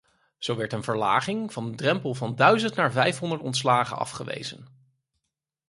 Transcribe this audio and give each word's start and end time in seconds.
Zo 0.37 0.55
werd 0.55 0.73
een 0.73 0.83
verlaging 0.83 1.53
van 1.53 1.69
de 1.71 1.77
drempel 1.77 2.13
van 2.13 2.35
duizend 2.35 2.75
naar 2.75 2.91
vijfhonderd 2.91 3.41
ontslagen 3.41 3.97
afgewezen. 3.97 4.67